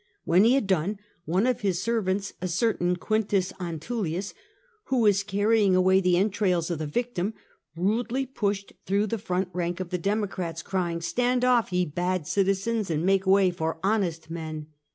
[0.23, 3.23] When he had done, one of his servants— a certain Q.
[3.59, 4.33] Antullius—
[4.85, 7.35] who was carrying away the entrails of the victim,
[7.75, 12.89] rudely pushed through the front rank of the Democrats, crying," Stand off, ye bad citizens,
[12.89, 14.69] and make way for honest men."